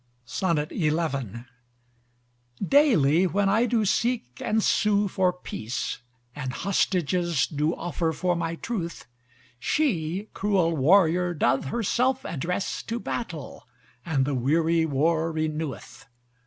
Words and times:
XI 0.25 0.65
Daily 2.67 3.27
when 3.27 3.49
I 3.49 3.67
do 3.67 3.85
seek 3.85 4.41
and 4.43 4.63
sew 4.63 5.07
for 5.07 5.31
peace, 5.31 5.99
And 6.35 6.53
hostages 6.53 7.45
do 7.45 7.75
offer 7.75 8.11
for 8.11 8.35
my 8.35 8.55
truth: 8.55 9.05
She 9.59 10.29
cruel 10.33 10.75
warrior 10.75 11.35
doth 11.35 11.65
herself 11.65 12.25
address 12.25 12.81
To 12.81 12.99
battle, 12.99 13.67
and 14.03 14.25
the 14.25 14.33
weary 14.33 14.87
war 14.87 15.31
renew'th. 15.31 16.07